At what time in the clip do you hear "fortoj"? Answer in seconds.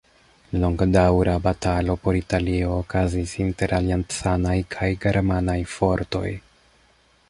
5.77-6.29